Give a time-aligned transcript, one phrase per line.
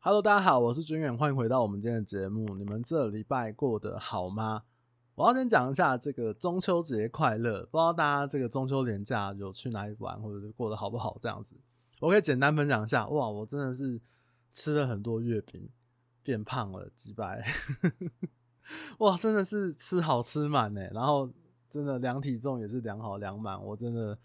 [0.00, 2.54] Hello，大家好，我是军远，欢迎回到我们今天的节目。
[2.54, 4.62] 你们这礼拜过得好吗？
[5.16, 11.16] 我要先讲一下这个中秋节快乐，不知道大家这个中秋连假有去哪里玩，或者是过得好不好？
[11.20, 11.56] 这样子，
[11.98, 13.08] 我可以简单分享一下。
[13.08, 14.00] 哇，我真的是
[14.52, 15.68] 吃了很多月饼，
[16.22, 17.44] 变胖了几百。
[19.00, 21.28] 哇，真的是吃好吃满呢，然后
[21.68, 24.16] 真的量体重也是量好量满，我真的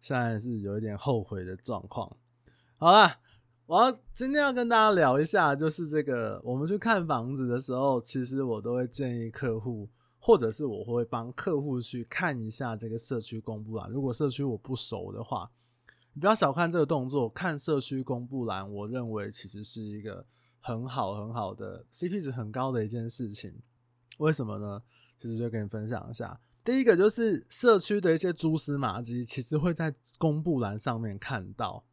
[0.00, 2.16] 现在是有一点后悔的状况。
[2.78, 3.18] 好啦。
[3.68, 9.86] 我要今天要跟大家聊一下，就是这个我们去看房子的时候，其实我都会建议客户，
[10.18, 13.90] 或者是我会帮客户去看一下这个社区公布栏。
[13.90, 15.50] 如果社区我不熟的话，
[16.14, 20.24] 你不要小看这个动作，看社区公布栏，我认为其实是一个
[20.60, 23.52] 很好很好的 CP 值很高的一件事情。
[24.16, 24.82] 为什么呢？
[25.18, 31.84] 其实就跟你分享一下，第一个就是社区的一些蛛丝马迹，其实会在公布栏上面看到。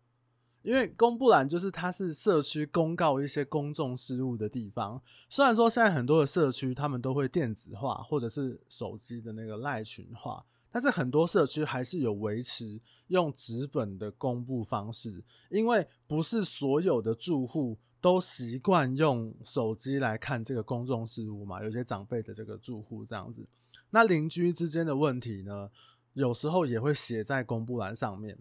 [0.65, 4.99] 因为公布栏就是它是社区公告一些公众事务的地方。
[5.29, 21.63] 虽然说现在很多的社区他们都会电子化，或者是手机的那个赖群化，但是很多社区还是有维持用纸本的公布方式，因为不是所有的住户都习惯用手机来看这个公众事务嘛。
[21.63, 23.47] 有些长辈的这个住户这样子，
[23.91, 25.69] 那邻居之间的问题呢，
[26.13, 28.39] 有时候也会写在公布栏上面。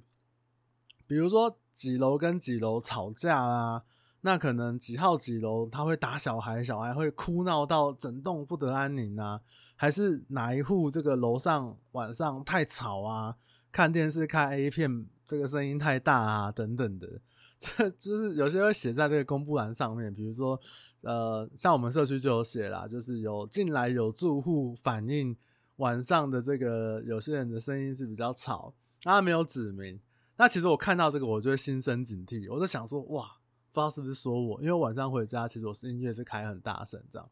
[1.07, 3.83] 比如说几楼跟几楼吵架啊，
[4.23, 9.41] 那可能几号几楼他会打小孩，小孩会哭闹到整栋不得安宁啊，
[9.77, 13.37] 还是哪一户这个楼上晚上太吵啊，
[13.71, 17.21] 看电视看 A 片这个声音太大啊等等的，
[17.59, 20.13] 这就是有些会写在这个公布栏上面。
[20.13, 20.59] 比如说
[21.03, 25.37] 呃，像我们社区就有写啦，就是有进来有住户反映
[25.77, 30.01] 晚上的这个有些人的声音是比较吵，他没有指明。
[30.37, 32.53] 那其实我看到这个，我就会心生警惕。
[32.53, 33.25] 我就想说，哇，
[33.73, 37.31] 不知道是不是说我，因为晚上回家，其实我是音乐是开很大声这样。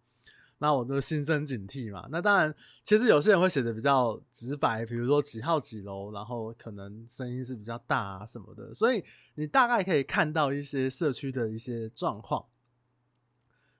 [0.58, 2.06] 那我就心生警惕嘛。
[2.12, 8.72] 那当然，其实有些人会写的比较直白，比如说几号几楼，然后可能声音是比较大啊什么的。
[8.72, 9.02] 所以
[9.34, 12.46] 你大概可以看到一些社区的一些状况。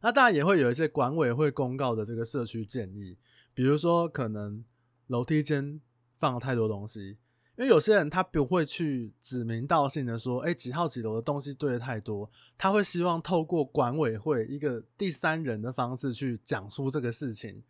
[0.00, 3.16] 那当然也会有一些管委会公告的这个社区建议，
[3.54, 4.64] 比如说可能
[5.06, 5.80] 楼梯间
[6.16, 7.18] 放了太多东西。
[7.56, 17.62] 因为有些人他不会去指名道姓的说，哎，几号几楼的东西堆得太多，他会希望透过管委会一个第三人的方式去讲出这个事情。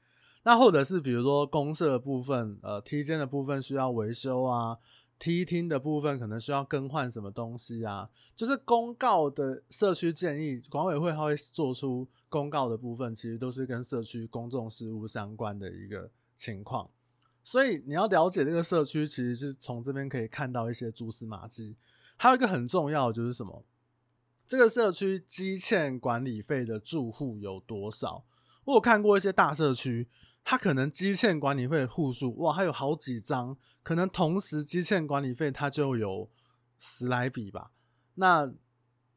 [0.44, 4.78] 那或者是比如说公社的部分，呃，梯间的部分需要维修啊，
[5.18, 16.88] 梯厅的部分可能需要更换什么东西啊，就是公告的社区建议，管委会他会做出公告的部分，其实都是跟社区公众事务相关的一个情况。
[17.44, 21.76] 所以你要了解这个社区，其实是从这边可以看到一些蛛丝马迹。
[22.16, 23.64] 还有一个很重要的就是什么？
[24.46, 28.24] 这个社区积欠管理费的住户有多少？
[28.64, 30.08] 我有看过一些大社区，
[30.44, 36.30] 它可能积欠管理费的户数，哇，还有好几张，可能同时积欠管理费，它就有
[36.78, 37.72] 十来笔吧。
[38.14, 38.52] 那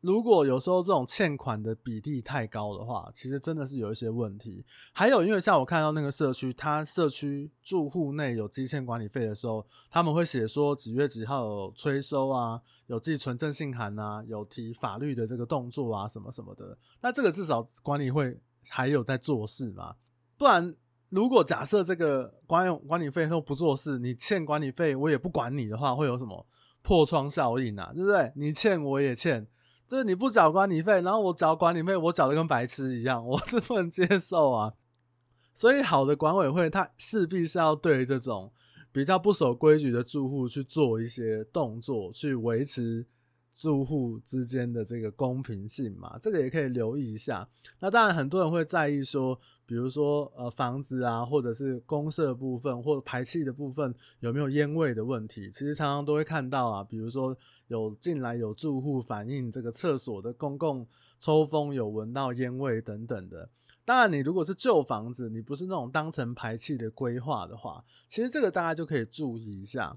[0.06, 4.64] 如果有时候这种欠款的比例太高的话，其实真的是有一些问题。
[4.94, 16.78] 还有，因为像我看到那个社区，它社区住户内有积欠管理费的时候，他们会写说几月几号有催收啊，有寄存证信函啊，有提法律的这个动作啊，什么什么的。
[17.02, 18.40] 那这个至少管理会
[18.70, 19.96] 还有在做事嘛？
[20.38, 20.76] 不然，
[21.10, 26.46] 如果假设这个管管理费都不做事，你欠管理费我也不管你的话，会有什么
[26.84, 27.92] 破窗效应啊？
[27.92, 28.32] 对不对？
[28.36, 29.48] 你欠我也欠。
[29.88, 34.74] 就是你不缴管理费，然后我缴管理费，我缴的跟白痴一样，我是不能接受啊。
[35.54, 38.52] 所以好的管委会，它势必是要对这种
[38.92, 43.06] 比较不守规矩的住户去做一些动作，去维持。
[43.58, 47.48] 住户之间的这个公平性嘛，这个也可以留意一下。
[47.80, 55.50] 那当然，很多人会在意说，比如说呃房子啊，或者是公设部分或者排气的部分有没有烟味的问题。
[55.50, 57.38] 其实常常都会看到啊，比如说
[57.68, 60.88] 有进来有住户反映这个厕所的公共
[61.20, 63.50] 抽风有闻到烟味等等的。
[63.84, 69.96] 当然，你如果是旧房子，你不是那种当成排气的规划的话，其实这个大家就可以注意一下。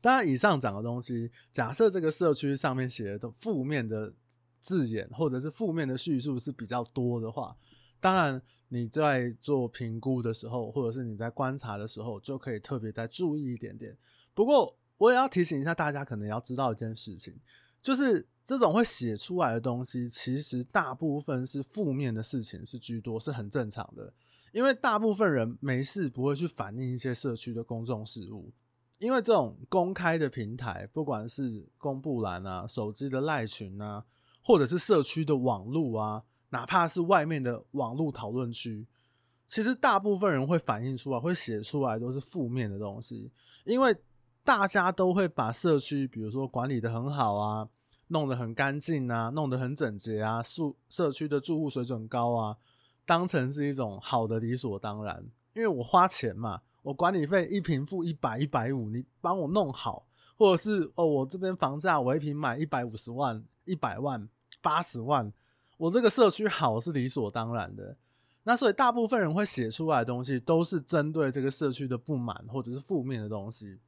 [0.00, 4.12] 当然，以上讲的东西，假设这个社区上面写的负面的
[4.60, 7.56] 字眼，或者是负面的叙述是比较多的话，
[7.98, 8.40] 当然
[8.74, 13.94] 你在做评估的时候，或者是你在观察的时候，就可以特别再注意一点点。
[14.32, 17.38] 不过，我也要提醒一下大家，可能要知道一件事情，
[17.82, 24.10] 就是这种会写出来的东西，其实大部分是负面的事情是居多，是很正常的。
[24.52, 28.50] 因为大部分人没事不会去反映一些社区的公众事务。
[28.98, 34.04] 因为这种公开的平台，不管是公布栏啊、手机的赖群啊，
[34.42, 36.22] 或者是社区的网路啊，
[36.52, 38.86] 哪怕是外面的网络讨论区，
[39.46, 43.30] 其实大部分人会反映出来，会写出来都是负面的东西，
[43.64, 43.96] 因为
[44.44, 47.68] 大家都会把社区，比如说管理的很好啊，
[48.08, 52.56] 弄得很干净啊，弄得很整洁啊，宿社区的住户水准高啊，
[53.06, 60.06] 当成是一种好的理所当然，因为我花钱嘛，我管理费一平付一百一百五，你帮我弄好。
[60.38, 64.28] 或者是哦，我这边房价我一平买一百五十万、一百万、
[64.60, 65.32] 八十万，
[65.82, 67.96] 我这个社区好是理所当然的。
[68.44, 73.80] 那所以大部分人会写出来的东西都是针对这个社区的不满或者是负面的东西，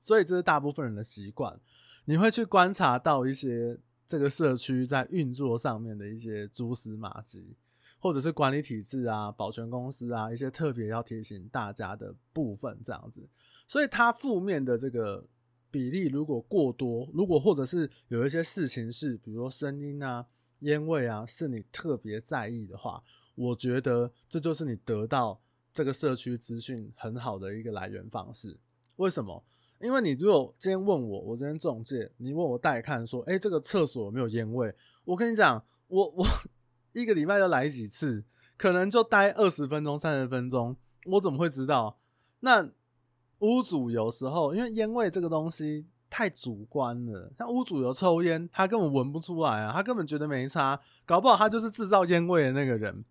[0.00, 1.60] 所以这是大部分人的习惯。
[2.06, 7.56] 你会去观察到一些这个社区在运作上面的一些蛛丝马迹，
[7.98, 13.28] 或者是管理体制啊、保全公司啊一些特别要提醒大家的部分，这样子。
[13.66, 15.26] 所以它负面的这个。
[15.70, 20.24] 比例如果过多，如果或者是有一些事情是，比如说声音啊、
[20.60, 23.02] 烟味啊，是你特别在意的话，
[23.34, 25.40] 我觉得这就是你得到
[25.72, 28.58] 这个社区资讯很好的一个来源方式。
[28.96, 29.44] 为什么？
[29.80, 34.74] 因为你如果今天问我，我今天中介，你问我带看说，诶，这个厕所有没有烟味？
[35.04, 36.26] 我跟你讲，我我
[36.92, 38.24] 一个礼拜要来几次，
[38.56, 41.98] 可能就待二十分钟、三十分钟，我怎么会知道？
[42.40, 42.70] 那。
[43.40, 53.04] 屋主有时候因为烟味这个东西太主观了，像屋主有抽烟，他根本闻不出来啊，他根本觉得没差，搞不好他就是制造烟味的那个人。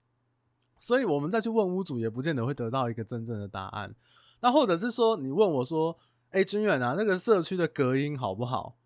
[0.80, 3.96] 所以我们再去问屋主，也不见得会得到一个真正的答案。
[4.42, 5.98] 那或者是说，你问我说
[6.32, 8.78] ：“哎，君远啊，那个社区的隔音好不好？”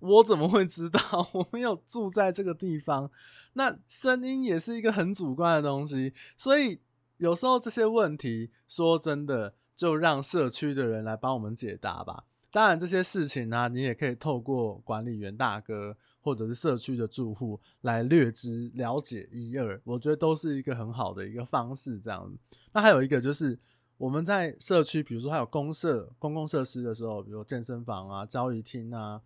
[0.00, 1.00] 我怎么会知道？
[1.34, 3.10] 我没有住在这个地方。
[3.54, 6.80] 那声音也是一个很主观的东西，所以
[7.16, 9.54] 有时候这些问题，说真的。
[9.78, 12.24] 就让社区的人来帮我们解答吧。
[12.50, 19.80] 当然，这些事情呢、你也可以透过管理员大哥或者是社区的住户来略知了解一二。
[19.84, 22.00] 我觉得都是一个很好的一个方式。
[22.00, 22.32] 这样，
[22.72, 23.58] 那还有一个就是
[23.96, 29.20] 我们在社区，比如说还有公社公共设施的时候，比如健身房啊、交易厅啊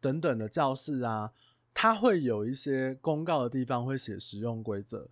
[0.00, 1.32] 等等的教室啊，
[1.74, 5.08] 它会有一些公告的地方会写使用规则。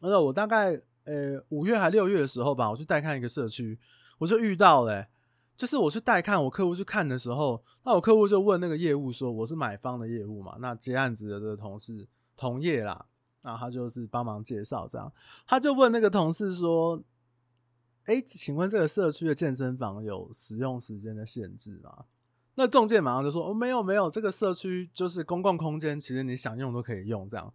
[0.00, 0.82] 而我大概。
[1.04, 3.78] 呃，五月还六月的时候吧，我去带看一个社区，
[4.18, 5.08] 我就遇到了、
[5.58, 12.06] 就是我去带看，我客户去看的时候，那我客户就问那个业务说，我是买方的业务嘛，那接案子的这个同事
[12.36, 13.06] 同业啦，
[13.42, 15.12] 然后他就是帮忙介绍这样，
[15.48, 17.02] 他就问那个同事说，
[18.04, 22.04] 哎、欸，请问这个社区的健身房有使用时间的限制吗？
[22.54, 27.52] 那中介马上就说，哦，没有没有，这个社区就是公共空间，其实你想用都可以用这样。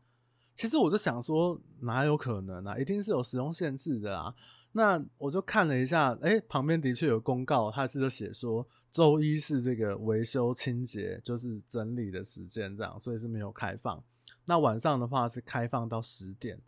[0.54, 2.78] 其实我就想说，哪有可能啊？
[2.78, 4.36] 一定是有使用限制的啊！
[4.74, 14.04] 那我就看了一下，哎，旁边的确有公告，它是就写说周一是这个维修清洁，就是整理的时间这样，所以是没有开放。
[14.46, 16.60] 那晚上的话是开放到十点。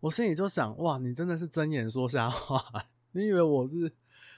[0.00, 2.86] 我心里就想，哇，你真的是睁眼说瞎话！
[3.12, 3.92] 你以为我是？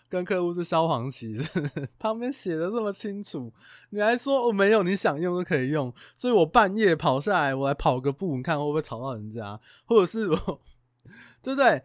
[0.08, 1.34] 跟客户是消防旗，
[1.98, 3.52] 旁边写的这么清楚，
[3.90, 10.37] 你还说我没有，你想用就可以用，所以我半夜跑下来，我来跑个步，你看会不会吵到人家，或者是我，
[11.43, 11.82] 对不对？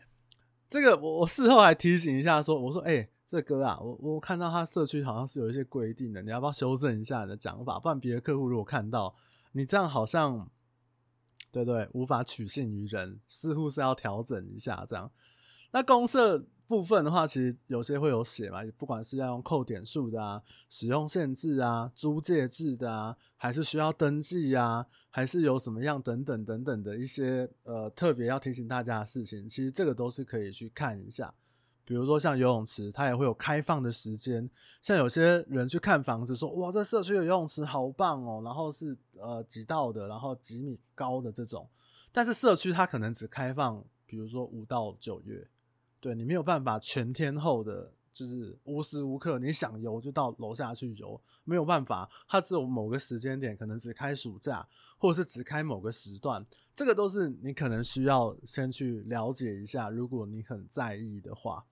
[0.72, 7.78] 这个我我事后还提醒一下说，我说哎、这哥啊，我我看到他社区好像是有一些规定的，你要不要修正一下你的讲法？
[7.78, 9.14] 不然别的客户如果看到
[9.52, 10.50] 你这样，好像
[11.52, 15.12] 对对，无法取信于人，似乎是要调整一下这样。
[15.72, 16.46] 那公社。
[16.68, 31.34] 部分的话，其实有些会有写嘛，不管是要用扣点数的啊，使用限制啊，租借制的啊，还是需要登记啊，还是有什么样等等等等的一些呃特别要提醒大家的事情，其实这个都是可以去看一下。
[31.84, 34.50] 比如说像游泳池，它也会有开放的时间。
[34.82, 41.68] 像有些人去看房子说，说哇，这社区的游泳池好棒哦，然后是呃几道的，然后几米高的这种，
[42.14, 45.46] 但是社区它可能只开放，比如说五到九月。
[46.02, 52.10] 对，你没有办法全天候的，就是无时无刻你想游就到楼下去游，没有办法。
[52.28, 54.68] 它只有某个时间点，可能只开暑假，
[54.98, 56.44] 或者是只开某个时段，
[56.74, 59.92] 这个都是你可能需要先去了解一下。
[59.92, 61.66] 如果你很在意的话，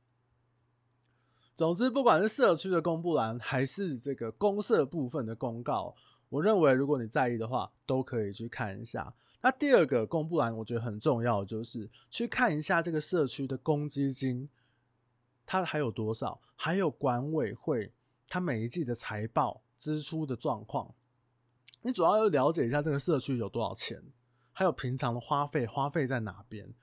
[1.55, 5.95] 总之，不管是社区的公布栏，还是这个公社部分的公告，
[6.29, 9.15] 我认为如果你在意的话，都可以去看一下。
[9.41, 14.49] 那第二个公布栏，我觉得很重要，就是去看一下这个社区的公积金，
[15.45, 17.93] 它还有多少，还有管委会
[18.27, 20.93] 它每一季的财报支出的状况。
[21.81, 24.03] 你主要要了解一下这个社区有多少钱，
[24.51, 26.73] 还有平常的花费花费在哪边。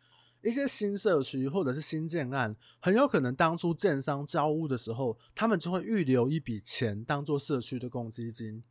[0.40, 8.64] 一些新社区或者是新建案，很有可能当初建商交屋的时候，他们就会预留一笔钱当做社区的公积金，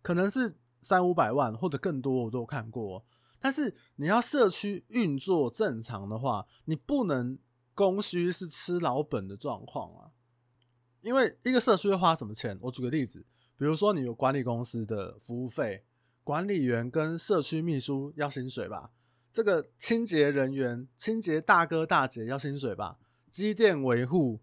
[0.00, 0.54] 可能是。
[0.84, 3.04] 三五百万或者更多，我都有看过。
[3.42, 7.36] 但是你要社区运作正常的话，你不能
[7.74, 10.12] 供需是吃老本的状况啊。
[11.00, 12.56] 因为一个社区会花什么钱？
[12.62, 13.26] 我举个例子，
[13.58, 15.84] 比如说你有管理公司的服务费，
[16.22, 18.92] 管理员跟社区秘书要薪水吧？
[19.32, 22.98] 这个清洁人员、清洁大哥大姐要薪水吧？
[23.28, 24.40] 机电维护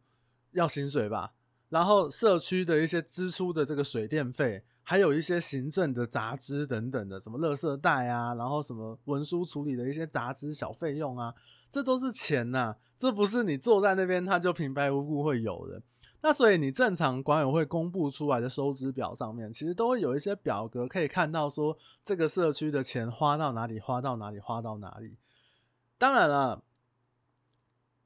[0.51, 1.35] 要薪水吧？
[1.69, 11.31] 然后社区的一些支出的这个水电费，还有一些行政的杂支等等的，什么垃圾袋啊，然后什么文书处理的一些杂支小费用啊，
[11.69, 15.83] 这都是钱呐、这不是你坐在那边他就平白无故会有的。
[16.21, 25.17] 那所以你正常管委会公布出来的收支表上面，其实都会有一些表格可以看到说这个社区的钱花到哪里，花到哪里，花到哪里。
[25.99, 26.63] 当然了，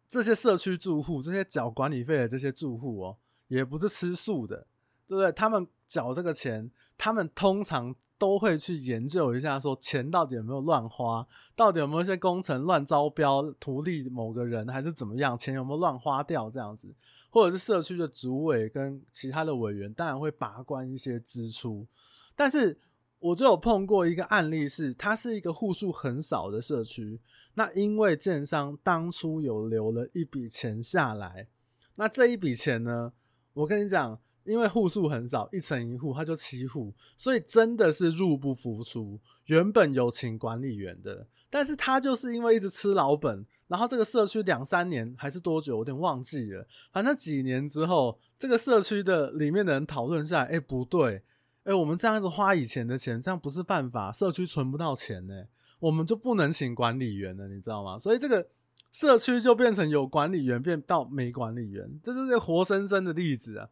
[0.05, 3.17] 这些社区住户，这些缴管理费的这些住户哦。
[3.47, 4.67] 也不是吃素的，
[5.07, 5.31] 对不对？
[5.31, 15.37] 他们缴这个钱，他们通常都会去研究一下，说钱到底有没有乱花，到底有没有一些工程乱招标图利某个人，还是怎么样？
[15.37, 16.95] 钱有没有乱花掉这样子？
[17.29, 21.87] 或者是社区的主委跟其他的委员，当然会把关一些支出。
[22.35, 22.79] 但是
[23.19, 27.19] 我就有碰过一个案例是，它是一个户数很少的社区，
[27.55, 31.47] 那因为建商当初有留了一笔钱下来，
[31.95, 33.13] 那这一笔钱呢？
[33.53, 39.19] 我跟你讲，因为户数很少，一层一户他就七户，所以真的是入不敷出。
[39.45, 46.67] 原本有请管理员的，但是他就是因为一直吃老本，然后这个社区两三年还是多久，我有点忘记了。
[46.91, 51.23] 反正几年之后，这个社区的里面的人讨论下来，哎，不对，
[51.63, 55.45] 哎，我们这样子花以前的钱，这样不是办法，社区存不到钱呢，
[55.79, 57.97] 我们就不能请管理员了，你知道吗？
[57.97, 58.47] 所以这个。
[58.91, 63.67] 社区就变成有管理员变到没管理员，这就是活生生的例子啊！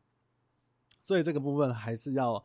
[1.01, 2.43] 所以这个部分还是要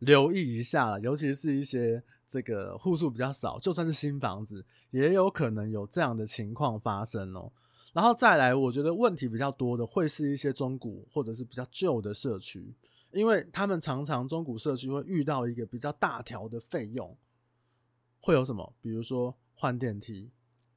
[0.00, 7.50] 留意一下了，尤其是一些这个户数比较少，就算是新房子，也有可能有这样的情况发生哦。
[7.92, 12.74] 然后再来，我觉得问题比较多的会是一些中古或者是比较旧的社区，
[13.10, 17.16] 因为他们常常中古社区会遇到一个比较大条的费用，
[18.20, 18.74] 会有什么？
[18.82, 20.30] 比如说换电梯。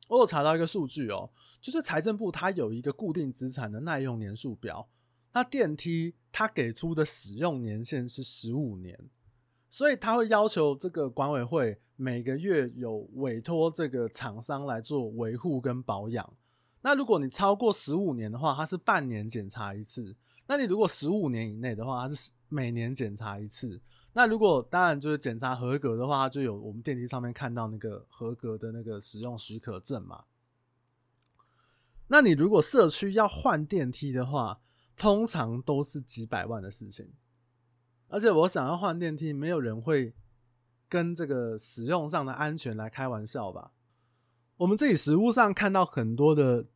[0.07, 4.89] 我有查到一个数据哦，就是财政部它有一个固定资产的耐用年数表，
[5.33, 8.97] 那电梯它给出的使用年限是十五年，
[9.69, 16.33] 所以它会要求这个管委会每个月有委托这个厂商来做维护跟保养。
[16.81, 20.15] 那如果你超过十五年的话，它是半年检查一次；
[20.47, 23.81] 那你如果十五年以内的话，它是每年检查一次。
[24.13, 30.23] 那如果当然就是检查合格的话，就有我们电梯上面看到那个合格的那个使用许可证嘛。
[32.07, 34.61] 那你如果社区要换电梯的话，
[34.99, 37.11] 通常都是几百万的事情。
[38.09, 40.13] 而且我想要换电梯，没有人会
[40.87, 43.71] 跟这个使用上的安全来开玩笑吧？
[44.57, 46.67] 我们自己实物上看到很多的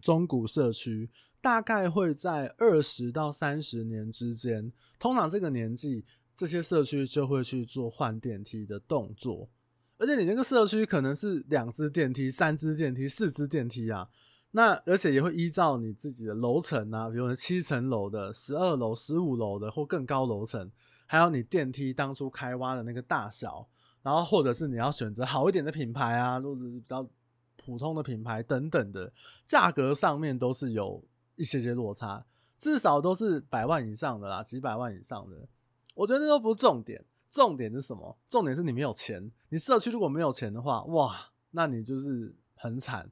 [0.00, 1.10] 中古社区，
[1.40, 6.04] 大概会在二十到三十年之间，通常这个年纪。
[6.32, 9.50] 这些社区就会去做换电梯的动作，
[9.98, 14.08] 而且你那个社区可能是两只电梯、三只电梯、四只电梯啊，
[14.52, 20.70] 那而且也会依照你自己的楼层啊，比如说七层楼的、十二楼、十五楼的或更高楼层，
[21.06, 23.68] 还有你电梯当初开挖的那个大小，
[24.02, 27.08] 然后或者是你要选择好一点的品牌啊，或者是比较
[27.56, 29.12] 普通的品牌等等的，
[29.46, 31.04] 价格上面都是有
[31.36, 32.26] 一些些落差，
[32.56, 35.48] 至少都是百万以上的啦，几百万以上的。
[35.94, 38.18] 我觉得那都不是重点，重点是什么？
[38.26, 39.30] 重点是你没有钱。
[39.50, 43.08] 你社区如果没有钱的话，哇，那你就是很惨。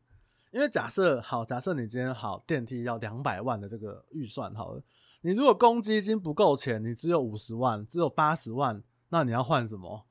[0.51, 4.83] 因为假设好，假设你今天好电梯要两百万的这个预算好了，
[5.21, 10.07] 你如果公积金不够钱，你只有五十万，只有八十万，那你要换什么？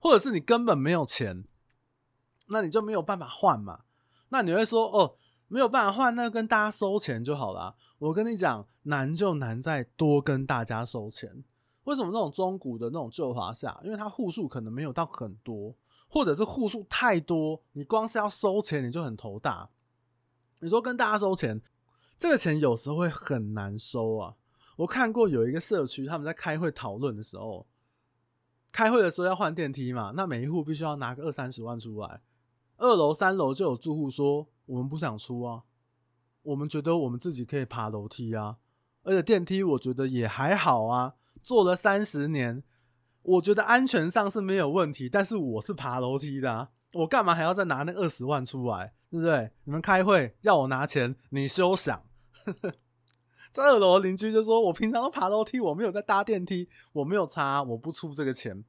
[0.00, 1.44] 或者是你根本没有钱，
[2.48, 3.80] 那你就没有办法换嘛？
[4.30, 5.16] 那你会说哦，
[5.48, 7.76] 没有办法换，那跟大家收钱就好了。
[7.98, 11.44] 我跟你讲，难就难在多跟大家收钱。
[11.84, 13.80] 为什么那种中古的那种旧华夏？
[13.82, 15.74] 因为它户数可能没有到很多，
[16.08, 19.70] 或者是户数太多，你光是要收钱你就很头大。
[20.60, 21.60] 你说跟大家收钱，
[22.16, 24.34] 这个钱有时候会很难收啊。
[24.78, 27.66] 我看过有一个社区，他们在开会讨论的时候，
[28.72, 32.22] 开会的时候要换电梯嘛，那每一户必须要拿个二三十万出来。
[32.76, 35.64] 二楼、三楼就有住户说：“我们不想出啊，
[36.42, 38.58] 我们觉得我们自己可以爬楼梯啊，
[39.02, 42.62] 而且电梯我觉得也还好啊。”做了三十年，
[43.28, 49.50] 我觉得安全上是没有问题，但是我是爬楼梯的啊，我干嘛还要再拿那二十万出来，对不对？
[49.64, 52.02] 你们开会要我拿钱，你休想！
[53.52, 58.64] 在二楼邻居就说：“我平常都爬楼梯，我没有在搭电梯，我没有差，我不出这个钱。”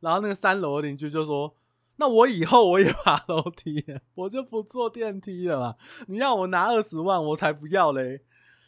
[0.00, 1.54] 然后那个三楼的邻居就说
[1.96, 3.82] ：“那我以后我也爬楼梯，
[4.14, 5.76] 我就不坐电梯了嘛。
[6.08, 8.24] 你要我拿二十万，我才不要嘞。”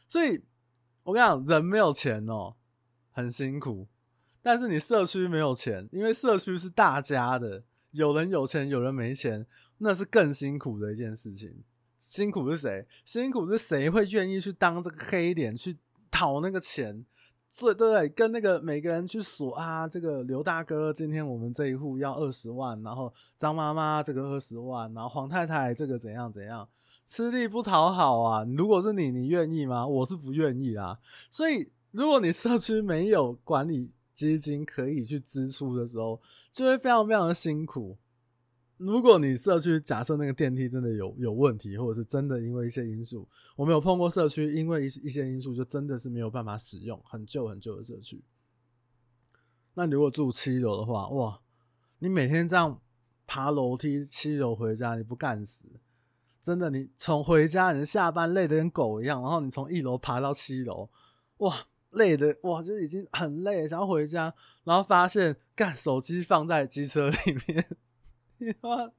[0.09, 0.43] 所以，
[1.03, 2.55] 我跟你讲，人没有钱哦，
[3.11, 3.89] 很辛苦。
[4.45, 9.47] 但是你社区没有钱，因为社区是大家的，有人有钱，有人没钱，
[9.79, 11.65] 那是更辛苦的一件事情。
[11.97, 12.87] 辛苦是谁？
[13.07, 15.79] 辛苦是谁会愿意去当这个黑脸去
[16.11, 17.07] 讨那个钱？
[17.49, 26.69] 所以对对，跟那个每个人去说啊，这个刘大哥今天我们这一户要二十万，然后张妈妈这个二十万，然后黄太太这个怎样怎样，
[27.07, 28.45] 吃力不讨好啊！
[28.57, 29.87] 如果是你，你愿意吗？
[29.87, 30.99] 我是不愿意啊。
[31.31, 36.21] 所以如果你社区没有管理，基金可以去支出的时候，
[36.53, 37.99] 就会非常非常的辛苦。
[38.77, 48.25] 如果你社区假设那个电梯真的有有问题，或者是真的因为一些因素，我没有碰过社区，因为一一些因素就真的是没有办法使用，很旧很旧的社区。
[49.75, 51.41] 那你如果住七楼的话，哇，
[51.99, 52.81] 你每天这样
[53.27, 55.69] 爬楼梯七楼回家，你不干死？
[56.41, 60.91] 真的，你从回家，你下班累得跟狗一样，然后你从一楼爬到七楼，
[61.39, 61.69] 哇！
[61.95, 64.33] 累的哇，就已经很累，想要回家，
[64.65, 67.67] 然后发现干手机放在机车里面，
[68.39, 68.91] 你妈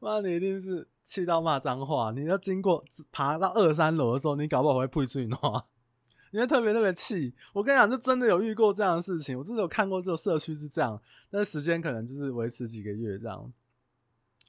[0.00, 2.12] 妈，你一定是气到骂脏话。
[2.12, 5.66] 你要经过爬到二三楼的时候，你搞不好会吐出去话，
[6.32, 7.34] 你会特别特别气。
[7.52, 13.52] 我跟你讲，就真的有遇过这样的事情，我真的有看过这个社区是这样，但是时间可能就是维持几个月这样。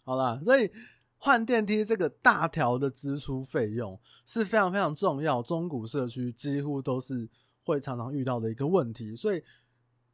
[0.03, 0.71] 好啦，所以
[1.17, 7.29] 换电梯这个大条的支出费用是非常非常重要，中古社区几乎都是。
[7.63, 9.43] 会常常遇到的一个问题，所以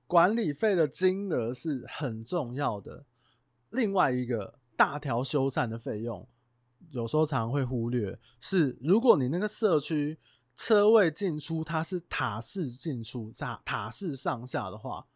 [0.07, 3.05] 管理费的金额是很重要的。
[3.69, 6.27] 另外一个大条修缮的费用，
[6.91, 10.19] 有时候常会忽略，是如果你那个社区
[10.55, 15.07] 车位进出它是塔式进出，塔塔式上下的话，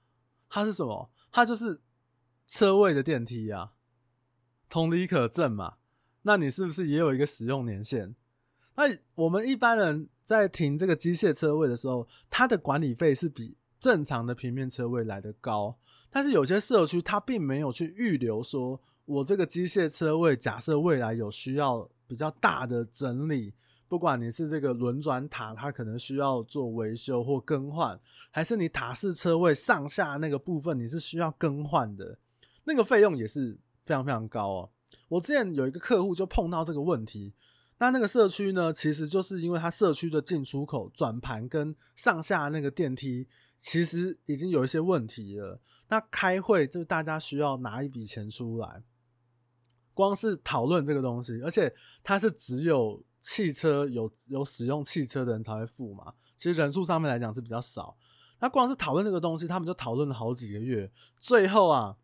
[0.49, 1.11] 它是什么？
[1.31, 1.81] 它就是
[2.47, 3.73] 车位的电梯啊，
[4.67, 5.75] 同理可证嘛。
[6.23, 8.15] 那你是不是也有一个使用年限？
[8.75, 8.83] 那
[9.15, 15.77] 我们一般人在停这个机械车位的时候，它的管理费是比正常的平面车位来的高。
[16.09, 23.53] 但是有些社区它并没有去预留，说我这个机械车位假设未来有需要比较大的整理，
[23.87, 27.99] 不管你是这个轮转塔，它可能需要做维修或更换，
[28.31, 32.17] 还是你塔式车位上下那个部分你是需要更换的，
[32.63, 34.69] 那个费用也是非常非常高哦。
[35.09, 37.33] 我之前有一个客户就碰到这个问题。
[37.81, 43.25] 那那个社区呢，其实就是因为它社区的进出口转盘跟上下那个电梯，
[43.57, 45.61] 其实已经有一些问题了。
[45.87, 48.83] 那开会就大家需要拿一笔钱出来，
[49.93, 56.13] 光是讨论这个东西，而且它是只有汽车有有使用汽车的人才会付嘛。
[56.35, 57.95] 其实人数上面来讲是比较少。
[58.39, 61.95] 那光是讨论这个东西，他们就讨论了好几个月，最后啊，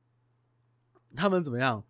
[1.17, 1.83] 他们怎么样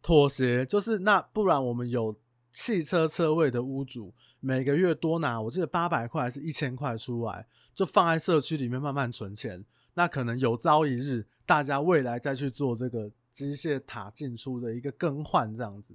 [0.00, 0.64] 妥协？
[0.64, 2.16] 就是那不然我们有。
[2.52, 9.64] 汽车车位的屋主每个月多拿，我记得八百块还是一千块出来，就放在社区里面慢慢存钱。
[9.94, 15.94] 那可能有朝一日，大家未来再去做这个机械塔进出的一个更换，这样子。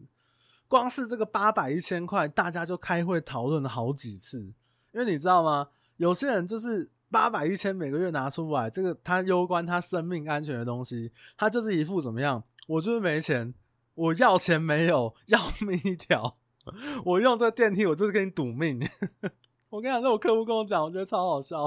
[0.68, 4.54] 光是这个八百一千块，大家就开会讨论了好几次。
[4.92, 5.70] 因为你知道吗？
[5.98, 12.44] 有些人就是八百一千每个月拿出来，这个他攸关他生命安全的东西，他就是一副怎么样？
[12.68, 13.54] 我就是没钱，
[13.94, 16.38] 我要钱没有，要命一条。
[17.06, 18.80] 我用这个电梯，我就是跟你赌命。
[19.70, 21.66] 我跟你讲，那我客户跟我讲，我觉得超好笑。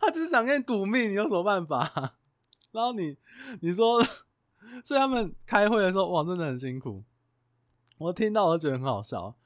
[0.00, 2.16] 他就是想跟你赌命，你有什么办法？
[2.72, 3.16] 然后你
[3.60, 4.02] 你说，
[4.84, 7.04] 所以他们开会的时候，哇，真的很辛苦。
[7.96, 9.36] 我听到我觉得很好笑。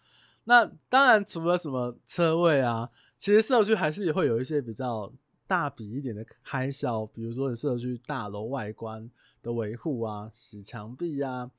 [0.45, 5.13] 那当然，除了什么车位啊，其实社区还是也会有一些比较
[5.47, 9.09] 大笔一点的开销，比如说你社区大楼外观
[9.43, 11.51] 的维护啊，洗墙壁啊。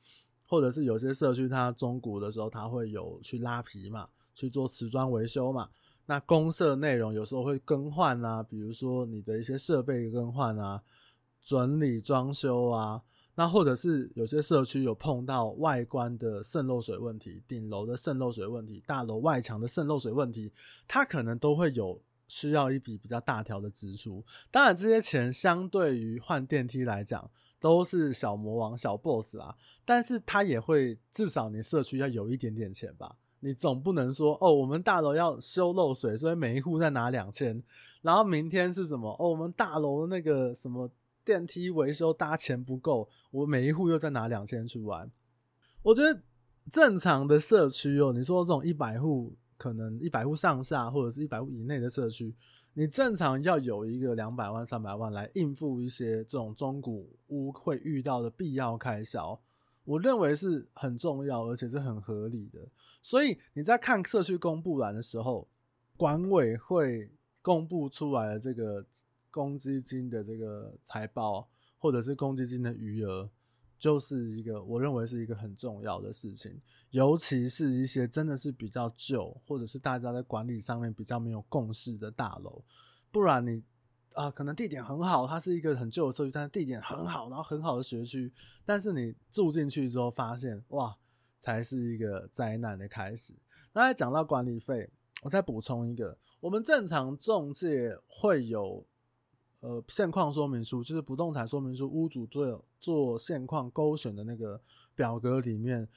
[0.54, 5.68] 或者是有些社区，它中古的时候，它会有去拉皮嘛，去做瓷砖维修嘛。
[6.06, 10.84] 那公设内容有时候会更换啊，比如说你的一些设备更换啊，
[11.42, 13.02] 整理装修啊。
[13.34, 20.54] 那或者是有些社区有碰到外观的渗漏水问题，顶楼的渗漏水问题，大楼外墙的渗漏水问题，
[20.88, 24.24] 它可能都会有需要一笔比较大条的支出。
[24.52, 27.32] 当然，这些钱相对于换电梯来讲，
[27.64, 33.16] 都是小魔王、小 boss 啊，但是他也会至少你社区要有一点点钱吧？
[33.40, 37.64] 你总不能说哦，我们大楼要修漏水，所以每一户再拿两千，
[38.02, 39.16] 然后明天是什么？
[39.18, 40.92] 哦，我们大楼的那个什么
[41.24, 45.10] 电梯维修搭钱不够，我每一户又再拿两千出来。
[45.84, 46.22] 我觉得
[46.70, 52.36] 正常的社区哦，你说这种一百户，可能一百户上下或者是一百户以内的社区，
[52.76, 59.40] 你正常要有一个两百万、三百万来应付一些这种中古屋会遇到的必要开销，
[59.84, 62.68] 我认为是很重要，而且是很合理的。
[63.02, 65.48] 所以你在看社区公布栏的时候，
[65.96, 67.12] 管委会
[67.44, 68.84] 公布出来的这个
[69.30, 73.30] 公积金的这个财报，或者是公积金的余额，
[73.84, 76.58] 就是一个我认为是一个很重要的事情。
[76.92, 82.64] 尤其是一些真的是比较旧，或者是大家在管理上面比较没有共识的大楼，
[83.12, 83.62] 不然你
[84.14, 88.32] 啊，可能地点很好，它是一个很旧的社区，但是地点很好，然后很好的学区，
[88.64, 90.96] 但是你住进去之后发现，哇，
[91.42, 93.34] 才是一个灾难的开始。
[93.74, 94.90] 那再讲到管理费，
[95.24, 98.88] 我再补充一个，我们正常中介会有
[99.64, 104.60] 呃现况说明书，就是不动产说明书，屋主做做现况勾选的那个
[104.94, 105.88] 表格里面。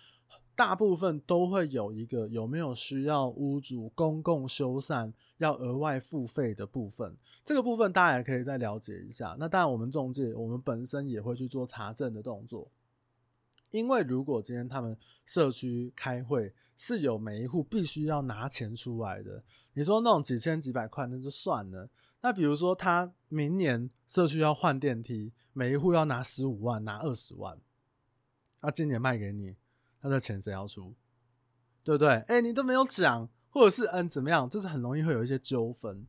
[0.54, 9.36] 大部分都会有一个有没有需要屋主公共修缮要额外付费的部分，这个部分大家也可以再了解一下。
[9.38, 12.66] 那当然，我们中介我们本身也会去做查证的动作，
[13.70, 19.42] 因为如果今天他们社区开会是有每一户必须要拿钱出来的，
[19.74, 21.88] 你说那种几千几百块那就算了。
[22.20, 27.60] 那比如说他明年社区要换电梯，每一户要拿十五万，拿二十万，
[28.62, 29.56] 那今年卖给你。
[30.00, 30.94] 那这钱谁要出？
[31.82, 32.08] 对不对？
[32.26, 34.48] 哎、你都没有讲，或者是嗯怎么样？
[34.48, 36.06] 就是很容易会有一些纠纷，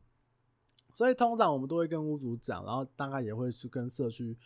[0.92, 4.36] 所以通常我们都会跟屋主讲，然后大概也会去跟社区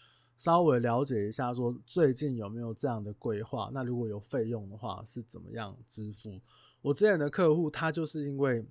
[0.43, 3.71] 稍微了解一下，说最近有没有这样的规划。
[3.73, 6.41] 那如果有费用的话，是怎么样支付？
[6.81, 8.67] 我之前的客户他就是因为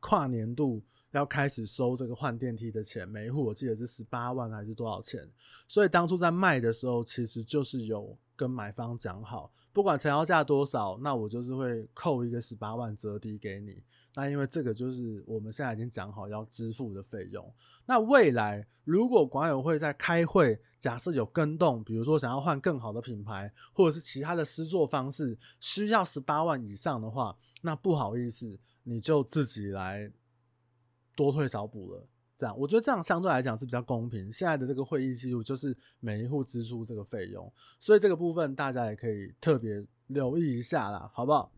[0.00, 5.24] 跨年度要开始收这个换电梯的钱，每一户我记得是十八万还是多少钱，
[5.68, 9.52] 所以当初在卖的时候，其实就是有跟买方讲好。
[9.72, 13.80] 不管成交价多少，那我就是会扣一个十八万折抵给你。
[14.14, 17.52] 那因为这个就是我们现在已经讲好要支付的费用。
[17.86, 30.12] 那未来如果管委会在开会，假设有更动，比如说想要换更好的品牌，或者是其他的施作方式需要十八万以上的话，那不好意思，你就自己来
[31.16, 32.06] 多退少补了。
[32.36, 34.32] 这样，我觉得这样相对来讲是比较公平。
[34.32, 41.52] 现在的这个会议记录就是每一户支出这个费用，所以这个部分大家也可以特别留意一下啦，好不好？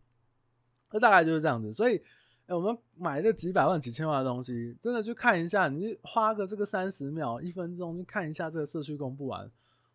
[0.91, 1.71] 那大概就是这样子。
[1.71, 1.99] 所以，
[2.47, 9.51] 欸，我们买这几百万、几千万的东西，真的去看一下，你花个这个三十秒、一分钟去看一下这个社区公布完，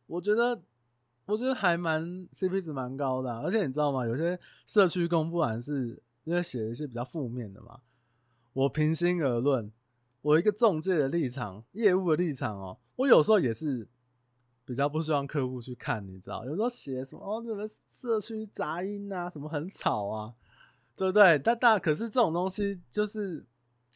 [0.06, 0.62] 我觉得，
[1.26, 3.32] 我觉得还蛮 CP 值蛮高的。
[3.40, 4.06] 而且你知道吗？
[4.06, 7.80] 有些社区公布完是因为写一些比较负面的嘛。
[8.52, 9.72] 我平心而论。
[10.22, 13.88] 我一个中介的立场，业务的立场哦，我有时候也是
[14.66, 20.34] 比较不希望客户去看，你知道，有时候写什么哦，什么社区杂音啊，什么很吵啊，
[21.00, 21.38] 对不对？
[21.38, 23.44] 但大可是这种东西就是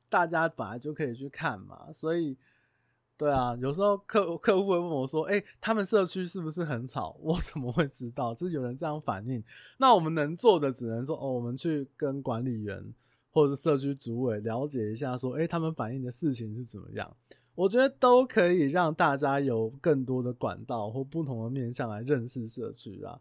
[0.09, 2.37] 大家本来就可以去看嘛，所以
[3.19, 7.17] 对啊，有时候客客户会问我说，哎、他们社区是不是很吵？
[7.21, 8.35] 我怎么会知道？
[8.35, 9.45] 就是有人这样反映，
[9.79, 12.95] 那我们能做的只能说，哦，我们去跟管理员。
[13.37, 17.17] 或者是社区主委了解一下，说，诶、欸，他们反映的事情是怎么样？
[17.57, 23.19] 我觉得都可以让大家有更多的管道或不同的面向来认识社区啊。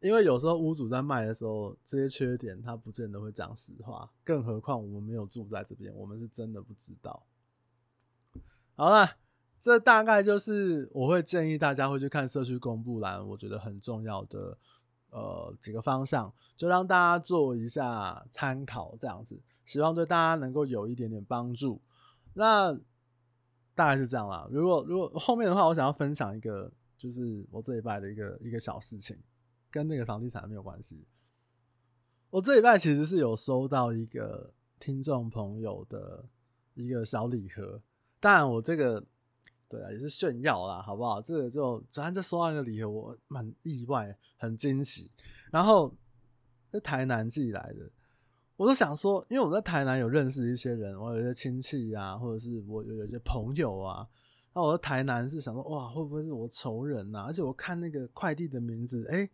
[0.00, 7.26] 因为有时候屋主在卖的时候，这些缺点他不见得会讲实话，更何况我们没有住在这边，我们是真的不知道。
[8.74, 9.16] 好了，
[9.58, 14.58] 这大概就是我会建议大家会去看社区公布栏，我觉得很重要的。
[15.10, 21.80] 呃，几个方向就让大家做一下参考，这样子，希望对大家能够有一点点帮助。
[22.34, 22.74] 那
[23.74, 24.46] 大概是这样啦。
[24.50, 29.16] 如果如果后面的话，我想要分享一个，就是我这一拜的一个一个小事情，
[29.78, 31.06] 跟那个房地产没有关系。
[32.30, 36.24] 我这礼拜其实是有收到一个听众朋友的
[36.74, 37.80] 一个小礼盒，
[38.18, 39.04] 当然我这个。
[39.70, 41.20] 对啊，也是炫耀啦，好不好？
[41.20, 45.10] 这个就昨天就收到一个礼盒，我蛮意外，很惊喜。
[45.50, 45.94] 然后
[46.66, 47.90] 在台南寄来的，
[48.56, 54.08] 我都想说，因为我在台南有认识一些人，我有一些亲戚啊，或者是我有有一些朋友啊。
[54.54, 57.24] 那我在台南是想说，哇，会不会是我仇人呐？
[57.26, 59.28] 而且我看那个快递的名字，哎，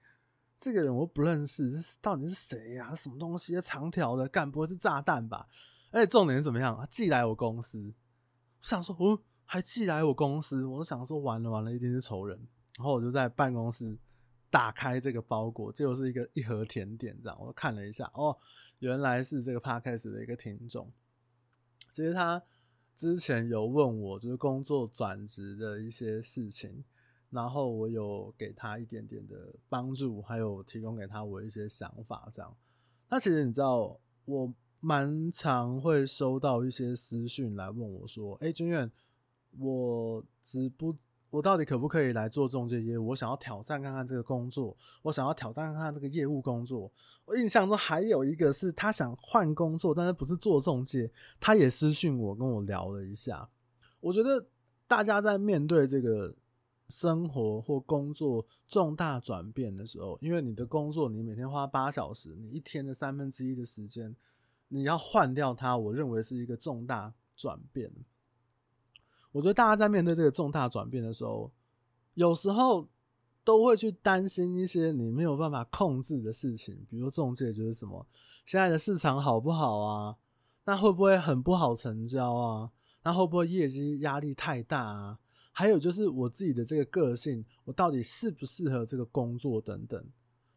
[0.57, 2.95] 这个人我不认识，这到底是谁呀？
[2.95, 3.61] 什么东西？
[3.61, 5.49] 长条的，干不会是炸弹吧？
[5.91, 6.87] 而且重点是怎么样？
[6.91, 7.95] 寄来我公司，
[8.61, 9.23] 我想说，哦。
[9.47, 12.49] 还寄来我公司，我都想说完了完了，一定是仇人。
[12.79, 13.97] 然后我就在办公室
[14.49, 18.35] 打开这个包裹，结果是一个一盒甜点，这样我看了一下，哦，
[18.79, 20.91] 原来是这个 podcast 的一个听众。
[21.93, 22.43] 其实他
[22.95, 26.83] 之前有问我，就是工作转职的一些事情，
[27.35, 32.57] 然后我有给他一点点的帮助，还有提供给他我一些想法，这样。
[33.11, 38.91] 那其实你知道，我蛮常会收到一些私讯来问我说：“哎、欸，军远，
[39.59, 40.97] 我只不。”
[41.31, 43.09] 我到底可不可以来做中介业务？
[43.09, 46.93] 我想要挑战看看这个工作，我想要挑战看看这个业务工作。
[47.25, 53.51] 我印象中还有一个是他想换工作，但是不是做中介，他也私讯我跟我聊了一下。
[53.99, 54.47] 我觉得
[54.87, 56.33] 大家在面对这个
[56.89, 64.15] 生活或工作重大转变的时候，因为你的工作你每天花八小时，你一天的三分之一的时间，
[64.69, 67.93] 你要换掉它，我认为是一个重大转变。
[69.33, 71.51] 我觉得大家在面对这个重大转变的时候，
[72.15, 72.89] 有时候
[73.43, 78.07] 都会去担心一些你没有办法控制的事情，比如中介就是什么，
[78.47, 80.17] 现在的市场好不好啊？
[80.67, 82.71] 那会不会很不好成交啊？
[83.03, 85.19] 那会不会业绩压力太大啊？
[85.57, 90.05] 还有就是我自己的这个个性，我到底适不适合这个工作等等。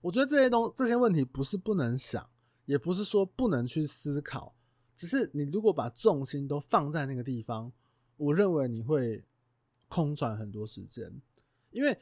[0.01, 2.27] 我觉得这些东这些问题不是不能想，
[2.65, 4.55] 也不是说不能去思考，
[4.95, 7.71] 只是你如果把重心都放在那个地方。
[8.17, 9.23] 我认为你会
[9.87, 11.21] 空转很多时间，
[11.69, 11.95] 因为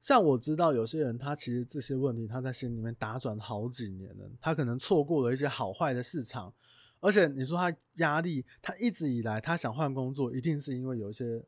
[0.00, 6.50] 像我知道有些人，他其实这些问题他在心里面打转好几年了，他可能错过了一些好坏的市场，
[7.00, 11.44] 而且你说他压力，他一直以来他想换工作，一定是因为有一些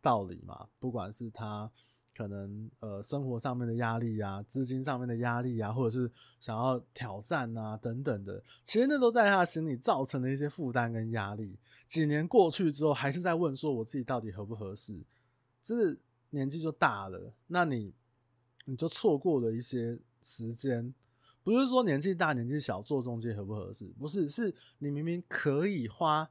[0.00, 1.70] 道理嘛，不管是他。
[2.12, 11.56] 可能呃，生活上面的压力啊，资金上面的压力啊，或者是想要挑战啊等等的，其实那都在他心里造成了一些负担跟压力。
[11.86, 15.02] 几年过去之后，还是在问说我自己到底合不合适？
[15.62, 15.98] 就是
[16.30, 17.94] 年纪就大了，那你
[18.66, 20.92] 你就错过了一些时间。
[21.42, 23.86] 不是说年纪大年纪小做中介合不合适？
[23.98, 26.28] 不是，是你明明可以花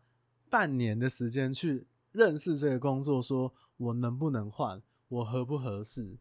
[0.52, 4.82] 半年的时间去认识这个工作，说我能不能换？
[5.08, 6.18] 我合不合适？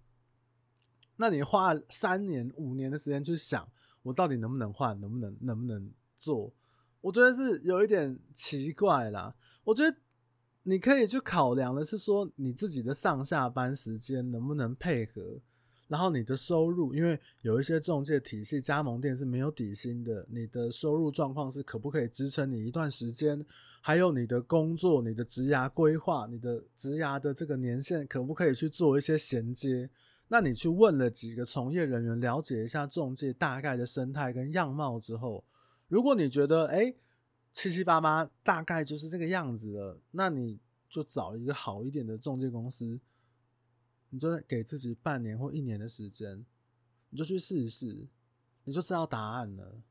[1.16, 3.68] 那你花三年、五年的时间去想，
[4.02, 6.52] 我到底能不能换，能不能能不能做？
[7.00, 9.34] 我觉得是有一点奇怪啦。
[9.64, 9.96] 我觉得
[10.62, 15.40] 你可以去考量的是说，你自己的上下班时间能不能配合。
[15.88, 23.44] 然后你的收入，因为有一些中介体系加盟店是没有底薪的，你的收入状况是可不可以支撑你一段时间？
[23.80, 29.90] 还有你的工作、你的职涯规划、你的职涯的这个年限，可不可以去做一些衔接？
[30.28, 35.44] 那你去问了几个从业人员，了解一下中介大概的生态跟样貌之后，
[35.88, 36.94] 如果你觉得哎
[37.52, 43.00] 七七八八大概就是这个样子了，那你就找一个好一点的中介公司。
[44.10, 46.42] 你就给自己半年或一年的时间，
[47.10, 48.06] 你就去试一试，
[48.64, 49.82] 你就知道答案了。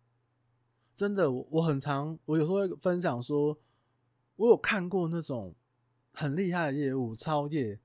[0.95, 3.56] 真的，我我很常，我有时候会分享说，
[4.38, 5.54] 我有看过那种
[6.13, 7.80] 很厉害的业务超业，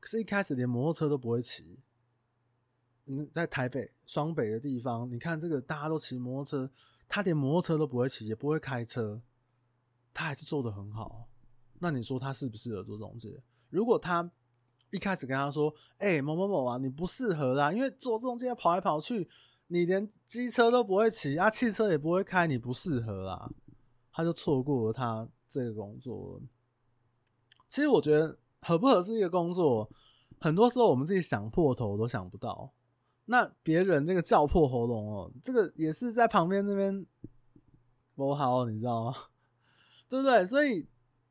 [0.00, 1.78] 可是一开始连摩托车都不会骑。
[3.04, 6.70] 你在台北双北的地方，你看这个大家都骑摩托车，
[7.08, 9.22] 他连摩托车都不会骑，也不会开车，
[10.12, 11.28] 他还是做得很好。
[11.78, 13.42] 那你说他适不适合做中介？
[13.70, 14.30] 如果他
[14.90, 19.28] 一开始跟他说：“哎、某某某啊，你不适合啦，因为做中介跑来跑去，
[19.66, 23.50] 你连机车都不会骑啊，汽车也不会开，你不适合啦。”
[24.12, 26.40] 他就错过了他这个工作。
[27.68, 29.90] 其实我觉得合不合适一个工作，
[30.38, 32.72] 很多时候我们自己想破头都想不到。
[33.24, 37.04] 那别人这个叫破喉咙哦，这个也是在旁边那边
[38.14, 39.14] 不好，你知道吗？
[40.08, 40.46] 对不对？
[40.46, 40.86] 所以。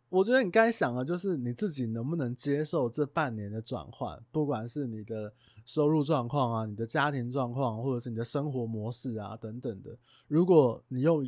[0.10, 5.34] 我觉得你该想的就是你自己能不能接受这半年的转换，不管是你的
[5.66, 9.98] 收入状况啊、你的家庭状况，或者是你的生活模式啊等等的。
[10.30, 11.22] 如果你又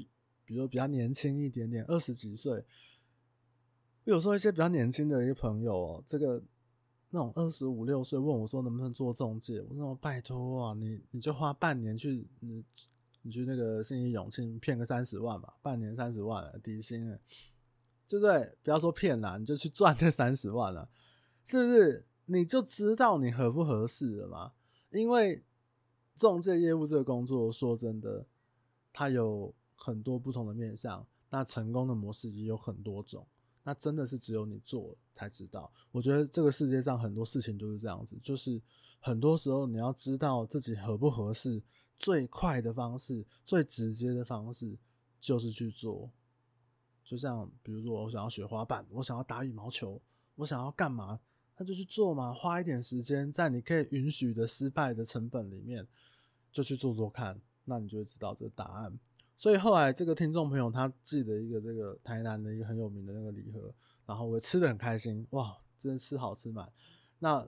[0.50, 2.66] 比如比较年轻一点点，二十几岁，
[4.04, 6.42] 有时候一些比较年轻的一个朋友哦，这个
[7.12, 12.66] 那种二十五六岁问我说能不能做中介，我说拜托啊，你你就花半年去你
[13.22, 17.16] 你去那个信义永庆骗个三十万吧，半年三十万底薪
[18.08, 18.58] 对不对？
[18.64, 20.90] 不要说骗啦，你就去赚那三十万了，
[21.44, 22.08] 是不是？
[22.26, 24.54] 你就知道你合不合适了嘛？
[24.90, 25.44] 因为
[26.16, 28.26] 中介业务这个工作，说真的，
[28.92, 33.26] 它有很多不同的面向，那成功的模式也有很多种，
[33.64, 35.72] 那真的是只有你做才知道。
[35.92, 38.62] 我觉得这个世界上很多事情就是这样子，就是
[39.00, 41.64] 很多时候你要知道自己合不合适，
[41.98, 44.78] 最快的方式、最直接的方式
[45.20, 46.12] 就是去做。
[47.04, 50.00] 就像比如说，我想要学滑板，我想要打羽毛球，
[50.36, 51.20] 我想要干嘛，
[51.58, 52.34] 那就去做嘛。
[52.34, 55.88] 花一点时间，在你可以允许的失败的成本里面，
[56.52, 59.00] 就去做做看，那你就会知道这个答案。
[59.40, 63.74] 所以后来这个听众朋友他寄的一个这个台南的一个很有名的那个礼盒，
[64.06, 66.70] 然后我吃的很开心，哇，真的吃好吃满。
[67.20, 67.48] 那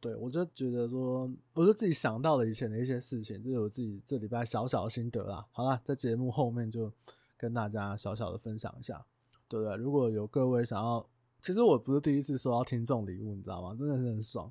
[0.00, 5.46] 对我就觉得说，我就自己想到了以前的一些事情，这是我自己这礼拜小小的心得啦。
[5.52, 6.92] 好啦，在节目后面就。
[7.36, 9.04] 跟大家小小的分享一下，
[9.48, 9.76] 对不对？
[9.76, 11.06] 如果有各位想要，
[11.42, 13.74] 其实我不是第一次收到听众礼物，你知道吗？
[13.76, 14.50] 真的是很爽。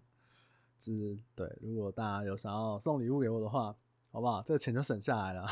[0.78, 3.76] 是，对，如果大家有想要送礼物给我的话，
[4.14, 4.42] 好不好？
[4.46, 5.46] 这个钱就省下来了。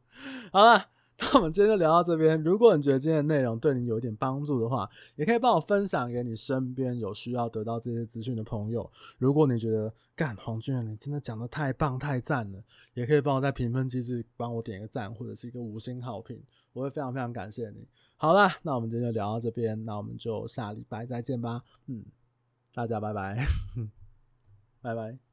[0.50, 0.86] 好了。
[1.18, 2.38] 那我们今天就聊到这边。
[2.42, 8.92] 如果你觉得今天的内容对你有一点帮助的话，也可以帮我分享给你身边有需要得到这些资讯的朋友。
[9.16, 16.38] 如果你觉得干黄俊，你真的讲的太棒太赞了，也可以帮我在评分机制帮我点一个赞或者是一个五星好评，
[16.74, 17.88] 我会非常非常感谢你。
[18.18, 21.62] 好啦，那我们今天就聊到这边，那我们就下礼拜再见吧。
[21.86, 22.04] 嗯，
[22.74, 23.42] 大家拜拜，
[24.82, 25.25] 拜拜。